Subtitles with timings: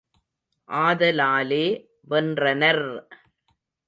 [0.69, 1.65] ஆத லாலே
[2.09, 2.85] வென்றனர்!